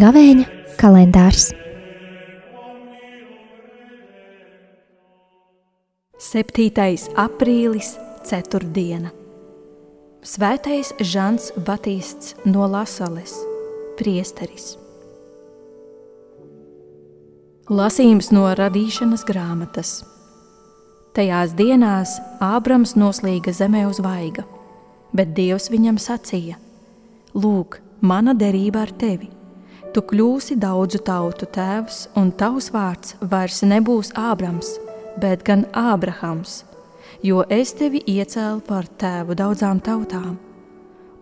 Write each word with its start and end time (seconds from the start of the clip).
Gavēņa 0.00 0.46
kalendārs 0.80 1.50
7. 6.30 6.70
aprīlis, 7.20 7.94
4. 8.24 8.72
diena. 8.72 9.10
Svētais 10.24 10.94
Žants 11.00 11.50
Batīsts 11.66 12.36
no 12.46 12.64
Lasales, 12.70 13.34
priesteris. 14.00 14.79
Lasījums 17.70 18.32
no 18.34 18.48
radīšanas 18.58 19.22
grāmatas. 19.28 19.90
Tajās 21.14 21.52
dienās 21.54 22.16
Ābrams 22.42 22.96
noslīga 22.98 23.52
zemē 23.54 23.84
uz 23.86 24.00
vaiga, 24.02 24.42
bet 25.14 25.36
Dievs 25.36 25.68
viņam 25.70 26.00
sacīja: 26.02 26.56
Lūk, 27.30 27.76
mana 28.02 28.34
derība 28.34 28.80
ar 28.82 28.90
tevi! 28.90 29.28
Tu 29.94 30.02
kļūsi 30.02 30.56
daudzu 30.58 30.98
tautu 31.06 31.46
tēvs, 31.46 32.08
un 32.18 32.32
tavs 32.34 32.72
vārds 32.74 33.14
vairs 33.22 33.62
nebūs 33.62 34.10
Ābrams, 34.18 34.72
bet 35.22 35.44
gan 35.46 35.62
Ābrahams, 35.70 36.64
jo 37.22 37.44
es 37.46 37.70
tevi 37.78 38.02
iecēlu 38.02 38.64
par 38.66 38.90
tēvu 38.98 39.38
daudzām 39.38 39.78
tautām, 39.78 40.40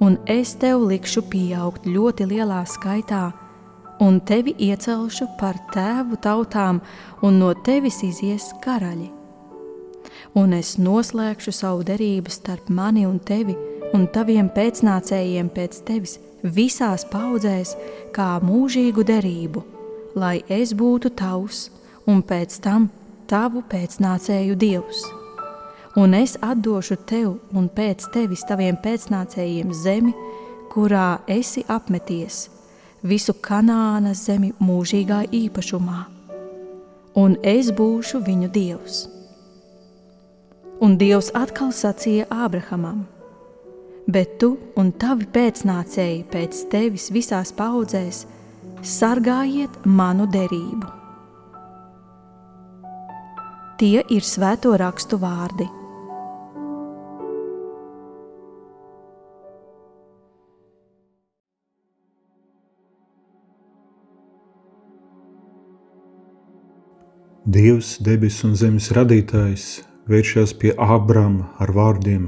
un 0.00 0.16
es 0.24 0.56
tev 0.56 0.80
likšu 0.88 1.26
pieaugt 1.28 1.84
ļoti 1.84 2.30
lielā 2.32 2.62
skaitā, 2.64 3.34
un 4.00 4.20
tevi 4.20 4.54
iecelšu 4.58 5.26
par 5.38 5.58
tēvu 5.74 6.18
tautām, 6.22 6.80
un 7.22 7.38
no 7.42 7.52
tevis 7.66 8.02
izies 8.06 8.52
karaļi. 8.64 9.10
Un 10.38 10.54
es 10.54 10.76
noslēgšu 10.78 11.52
savu 11.54 11.84
derību 11.88 12.30
starp 12.30 12.68
mani 12.70 13.06
un 13.08 13.18
tevi 13.18 13.56
un 13.96 14.06
taviem 14.12 14.50
pēcnācējiem 14.54 15.48
pēc 15.54 15.82
tevis 15.88 16.18
visās 16.42 17.04
paudzēs 17.08 17.74
kā 18.14 18.36
mūžīgu 18.44 19.04
derību, 19.08 19.64
lai 20.14 20.42
es 20.48 20.74
būtu 20.76 21.10
tavs 21.18 21.68
un 22.06 22.22
pēc 22.22 22.60
tam 22.64 22.90
tavu 23.28 23.64
pēcnācēju 23.70 24.58
dievs. 24.58 25.02
Un 25.98 26.14
es 26.14 26.36
atdošu 26.44 27.00
tev 27.08 27.56
un 27.56 27.66
pēc 27.74 28.06
tevis 28.14 28.44
taviem 28.46 28.76
pēcnācējiem 28.84 29.72
zemi, 29.74 30.14
kurā 30.70 31.18
esi 31.26 31.64
apmeties, 31.66 32.46
visu 33.02 33.34
kanāna 33.34 34.14
zemi 34.14 34.52
mūžīgā 34.60 35.24
īpašumā, 35.32 36.00
un 37.14 37.36
es 37.42 37.70
būšu 37.70 38.22
viņu 38.26 38.50
dievs. 38.54 39.06
Un 40.78 40.94
Dievs 40.94 41.32
atkal 41.34 41.72
sacīja 41.74 42.28
Ābrahamam: 42.30 43.06
bet 44.08 44.38
tu 44.40 44.54
un 44.80 44.92
tavi 44.96 45.26
pēcnācēji 45.28 46.22
pēc 46.32 46.60
tevis 46.72 47.10
visās 47.12 47.52
paudzēs 47.52 48.22
sargājiet 48.86 49.82
manu 49.84 50.28
derību. 50.32 50.94
Tie 53.78 54.00
ir 54.10 54.24
svēto 54.26 54.72
rakstu 54.80 55.18
vārdi. 55.22 55.68
Dievs, 67.48 67.94
debesu 68.04 68.50
un 68.50 68.56
zemes 68.60 68.90
radītājs, 68.92 69.62
vēršas 70.04 70.50
pie 70.60 70.74
Ābrama 70.84 71.46
ar 71.56 71.70
vārdiem: 71.72 72.26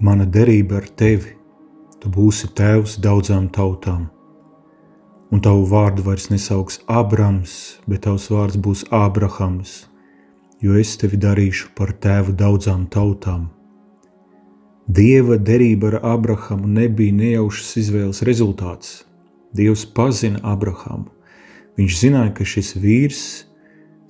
Mana 0.00 0.24
derība 0.24 0.78
ar 0.78 0.86
tevi, 0.96 1.34
tu 2.00 2.08
būsi 2.08 2.48
tēvs 2.56 2.94
daudzām 3.04 3.50
tautām. 3.52 4.06
Un 5.28 5.42
tavu 5.44 5.66
vārdu 5.68 6.06
vairs 6.06 6.30
nesauks 6.32 6.80
Abrams, 6.88 7.58
bet 7.84 8.06
tavs 8.06 8.30
vārds 8.32 8.56
būs 8.56 8.86
Ābrahams, 8.88 9.74
jo 10.64 10.80
es 10.80 10.94
tevi 10.96 11.20
darīšu 11.20 11.74
par 11.76 11.92
tēvu 11.92 12.32
daudzām 12.40 12.88
tautām. 12.88 13.50
Dieva 14.88 15.36
derība 15.36 15.92
ar 15.92 15.98
Abrahamu 16.14 16.72
nebija 16.80 17.18
nejaušas 17.20 17.76
izvēles 17.84 18.24
rezultāts. 18.24 19.04
Dievs 19.52 19.84
pazina 19.84 20.40
Abrahamu. 20.40 21.10
Viņš 21.76 22.02
zināja, 22.06 22.32
ka 22.40 22.48
šis 22.48 22.74
vīrs 22.80 23.22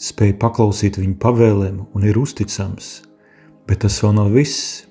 spēja 0.00 0.38
paklausīt 0.40 0.98
viņa 1.00 1.16
pavēlēm 1.20 1.80
un 1.94 2.06
ir 2.08 2.18
uzticams, 2.20 3.00
bet 3.68 3.84
tas 3.84 4.00
vēl 4.02 4.16
nav 4.16 4.32
viss. 4.34 4.86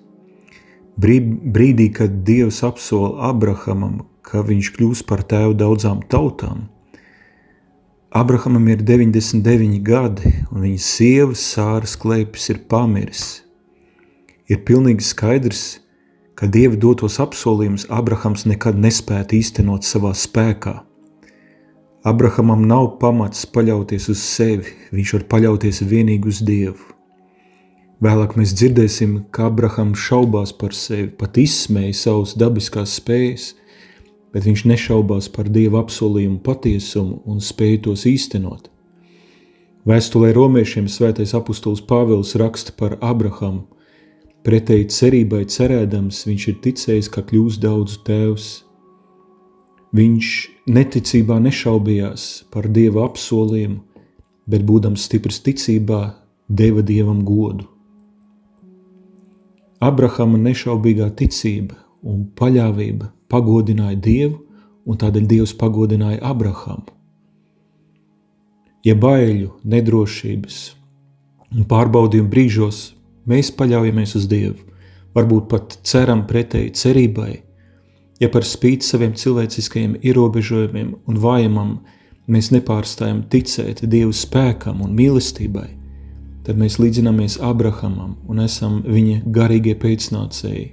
Brīdī, 1.00 1.90
kad 1.96 2.22
Dievs 2.28 2.60
apsola 2.68 3.30
Abrahamam, 3.30 4.04
ka 4.22 4.44
viņš 4.46 4.74
kļūs 4.76 5.06
par 5.08 5.24
tēvu 5.26 5.56
daudzām 5.58 6.04
tautām, 6.12 6.68
Abrahamam 8.10 8.66
ir 8.68 8.80
99 8.82 9.84
gadi, 9.86 10.32
un 10.50 10.64
viņa 10.66 10.82
sievas 10.82 11.44
sāras 11.46 11.94
klēpis 11.94 12.48
ir 12.50 12.64
pamiris. 12.66 13.44
Ir 14.50 14.64
pilnīgi 14.66 15.06
skaidrs, 15.06 15.62
ka 16.34 16.50
Dieva 16.50 16.74
dotos 16.74 17.20
apsolījumus 17.22 17.86
Abrahams 17.94 18.48
nekad 18.50 18.82
nespētu 18.82 19.38
īstenot 19.38 19.86
savā 19.86 20.16
spēkā. 20.18 20.80
Abrahamam 22.08 22.62
nav 22.64 22.94
pamats 23.02 23.44
paļauties 23.52 24.06
uz 24.14 24.22
sevi, 24.24 24.72
viņš 24.96 25.12
var 25.18 25.24
paļauties 25.34 25.82
vienīgi 25.84 26.32
uz 26.32 26.38
Dievu. 26.48 26.94
Vēlāk 28.00 28.38
mēs 28.40 28.54
dzirdēsim, 28.56 29.18
ka 29.36 29.50
Abrahams 29.50 30.00
šaubās 30.00 30.54
par 30.56 30.72
sevi, 30.72 31.10
pat 31.12 31.36
izsmēja 31.42 31.98
savas 32.00 32.38
dabiskās 32.40 32.94
spējas, 33.02 33.50
bet 34.32 34.48
viņš 34.48 34.64
nešaubās 34.72 35.28
par 35.34 35.50
Dieva 35.52 35.82
apsolījumu 35.84 36.40
patiesumu 36.46 37.20
un 37.28 37.44
spēju 37.44 37.82
tos 37.90 38.06
īstenot. 38.08 38.70
Vēstulē 39.90 40.32
romiešiem 40.38 40.88
svētais 40.88 41.36
apustulis 41.36 41.84
Pāvils 41.84 42.32
raksta 42.40 42.72
par 42.80 42.96
Abrahamu. 43.04 43.66
Pretēji 44.48 44.88
cerībai 44.96 45.44
cerēdams, 45.52 46.24
viņš 46.30 46.48
ir 46.48 46.60
ticējis, 46.64 47.12
ka 47.12 47.28
kļūs 47.28 47.60
daudzu 47.60 48.00
tēvs. 48.08 48.50
Viņš 49.96 50.28
neticībā 50.70 51.40
nešaubījās 51.42 52.26
par 52.54 52.68
Dieva 52.70 53.08
apsolījumu, 53.08 53.80
bet 54.50 54.66
būdams 54.66 55.06
stiprs 55.10 55.42
ticībā, 55.46 56.02
deva 56.50 56.84
Dievam 56.86 57.24
godu. 57.26 57.66
Abrahama 59.80 60.38
nešaubīgā 60.44 61.08
ticība 61.18 61.80
un 62.04 62.28
paļāvība 62.38 63.10
pagodināja 63.32 63.98
Dievu, 63.98 64.38
un 64.90 64.98
tādēļ 64.98 65.28
Dievs 65.30 65.54
pagodināja 65.58 66.22
Abrahamu. 66.26 66.90
Ja 68.86 68.96
baiļu, 68.96 69.52
nedrošības 69.68 70.60
un 71.56 71.66
pārbaudījumu 71.70 72.30
brīžos 72.32 72.80
mēs 73.30 73.52
paļaujamies 73.58 74.16
uz 74.20 74.28
Dievu, 74.32 74.62
varbūt 75.18 75.50
pat 75.52 75.78
ceram 75.84 76.24
pretēji 76.30 76.76
cerībai, 76.78 77.34
ja 78.20 78.30
par 78.32 78.46
spīti 78.48 78.88
saviem 78.88 79.14
cilvēciskajiem 79.16 79.98
ierobežojumiem 80.04 80.94
un 81.08 81.20
vājumam 81.24 81.78
mēs 82.30 82.52
nepārstājam 82.54 83.24
ticēt 83.32 83.86
Dieva 83.90 84.14
spēkam 84.16 84.84
un 84.86 84.96
mīlestībai, 84.98 85.70
tad 86.46 86.60
mēs 86.60 86.80
līdzinamies 86.82 87.40
Abrahamam 87.46 88.18
un 88.30 88.44
esam 88.44 88.82
viņa 88.86 89.24
garīgie 89.26 89.76
pēcnācēji. 89.80 90.68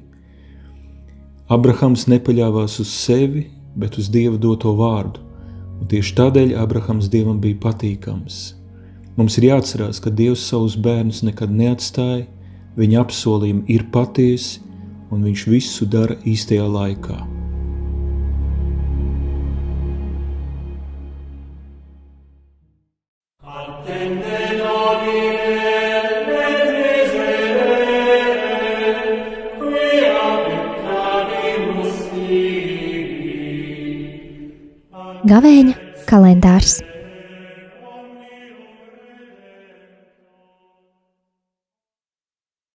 Abrahams 1.53 2.09
nepaļāvās 2.11 2.81
uz 2.83 2.91
sevi, 2.91 3.47
bet 3.79 4.01
uz 4.01 4.11
Dieva 4.11 4.39
doto 4.41 4.73
vārdu, 4.75 5.23
un 5.79 5.87
tieši 5.91 6.17
tādēļ 6.19 6.57
Abrahams 6.59 7.11
Dievam 7.13 7.39
bija 7.41 7.61
patīkams. 7.63 8.41
Mums 9.17 9.39
ir 9.39 9.53
jāatcerās, 9.53 10.03
ka 10.03 10.11
Dievs 10.11 10.43
savus 10.51 10.75
bērnus 10.77 11.23
nekad 11.25 11.55
neatstāja, 11.55 12.27
viņa 12.77 13.01
apsolījumi 13.07 13.65
ir 13.73 13.87
patiesi, 13.95 14.61
un 15.15 15.25
viņš 15.25 15.49
visu 15.49 15.89
dara 15.89 16.19
īstajā 16.27 16.67
laikā. 16.67 17.36
Gavēņa 35.27 35.73
kalendārs 36.07 36.77